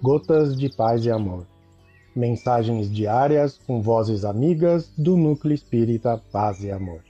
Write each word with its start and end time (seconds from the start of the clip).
Gotas 0.00 0.56
de 0.56 0.68
Paz 0.68 1.04
e 1.04 1.10
Amor. 1.10 1.44
Mensagens 2.14 2.88
diárias 2.88 3.58
com 3.66 3.82
vozes 3.82 4.24
amigas 4.24 4.92
do 4.96 5.16
Núcleo 5.16 5.52
Espírita 5.52 6.22
Paz 6.30 6.62
e 6.62 6.70
Amor. 6.70 7.02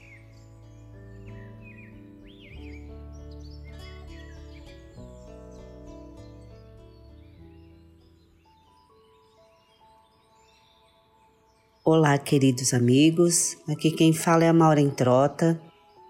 Olá, 11.84 12.16
queridos 12.16 12.72
amigos. 12.72 13.58
Aqui 13.68 13.90
quem 13.90 14.14
fala 14.14 14.44
é 14.44 14.48
a 14.48 14.52
Maureen 14.54 14.88
Trota 14.88 15.60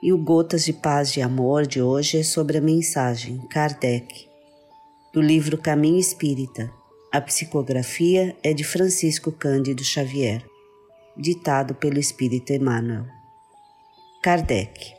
e 0.01 0.13
o 0.13 0.19
Gotas 0.19 0.65
de 0.65 0.73
Paz 0.73 1.17
e 1.17 1.23
Amor 1.23 1.67
de 1.67 1.83
hoje 1.83 2.19
é 2.19 2.23
sobre 2.23 2.59
a 2.59 2.61
mensagem 2.61 3.39
Kardec, 3.49 4.29
do 5.19 5.23
livro 5.23 5.59
Caminho 5.59 5.99
Espírita. 5.99 6.73
A 7.11 7.21
psicografia 7.21 8.37
é 8.41 8.55
de 8.55 8.63
Francisco 8.63 9.33
Cândido 9.33 9.83
Xavier, 9.83 10.45
ditado 11.17 11.75
pelo 11.75 11.99
Espírito 11.99 12.53
Emmanuel. 12.53 13.05
Kardec. 14.23 14.95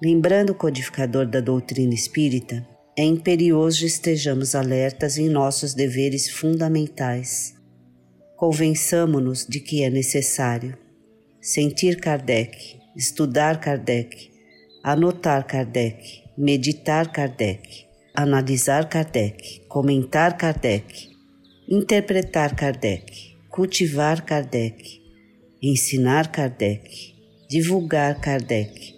Lembrando 0.00 0.50
o 0.50 0.54
codificador 0.54 1.26
da 1.26 1.40
doutrina 1.40 1.92
espírita, 1.92 2.64
é 2.96 3.02
imperioso 3.02 3.84
estejamos 3.84 4.54
alertas 4.54 5.18
em 5.18 5.28
nossos 5.28 5.74
deveres 5.74 6.30
fundamentais 6.30 7.52
Convençamo-nos 8.36 9.44
de 9.44 9.58
que 9.58 9.82
é 9.82 9.90
necessário 9.90 10.78
sentir 11.40 11.98
Kardec, 11.98 12.78
estudar 12.94 13.58
Kardec, 13.58 14.30
anotar 14.84 15.44
Kardec, 15.44 16.22
meditar 16.38 17.10
Kardec, 17.10 17.85
analisar 18.16 18.88
Kardec, 18.88 19.60
comentar 19.68 20.36
Kardec, 20.36 21.10
interpretar 21.68 22.56
Kardec, 22.56 23.36
cultivar 23.50 24.24
Kardec, 24.24 25.00
ensinar 25.62 26.32
Kardec, 26.32 27.14
divulgar 27.48 28.20
Kardec. 28.20 28.96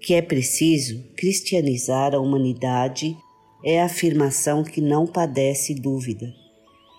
Que 0.00 0.14
é 0.14 0.22
preciso 0.22 1.04
cristianizar 1.16 2.14
a 2.14 2.18
humanidade 2.18 3.14
é 3.64 3.82
a 3.82 3.84
afirmação 3.84 4.64
que 4.64 4.80
não 4.80 5.06
padece 5.06 5.74
dúvida 5.74 6.40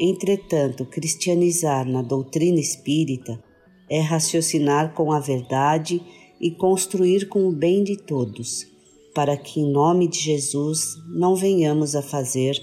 Entretanto, 0.04 0.84
cristianizar 0.84 1.88
na 1.88 2.02
doutrina 2.02 2.60
espírita 2.60 3.40
é 3.88 4.02
raciocinar 4.02 4.96
com 4.96 5.12
a 5.12 5.20
verdade 5.20 6.02
e 6.40 6.50
construir 6.50 7.28
com 7.28 7.48
o 7.48 7.52
bem 7.52 7.84
de 7.84 7.96
todos, 7.98 8.66
para 9.14 9.38
que, 9.38 9.60
em 9.60 9.72
nome 9.72 10.08
de 10.08 10.20
Jesus, 10.20 10.96
não 11.08 11.36
venhamos 11.36 11.96
a 11.96 12.02
fazer 12.02 12.56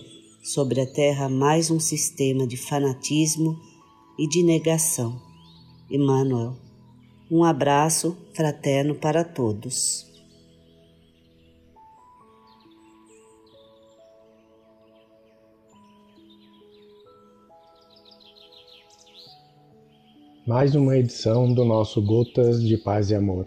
sobre 0.43 0.81
a 0.81 0.87
terra 0.87 1.29
mais 1.29 1.71
um 1.71 1.79
sistema 1.79 2.47
de 2.47 2.57
fanatismo 2.57 3.59
e 4.19 4.29
de 4.29 4.43
negação. 4.43 5.21
Emmanuel. 5.91 6.57
Um 7.31 7.45
abraço 7.45 8.17
fraterno 8.35 8.95
para 8.95 9.25
todos. 9.25 10.09
mais 20.49 20.75
uma 20.75 20.97
edição 20.97 21.53
do 21.53 21.63
nosso 21.63 22.01
Gotas 22.01 22.63
de 22.63 22.79
Paz 22.79 23.11
e 23.11 23.15
Amor. 23.15 23.47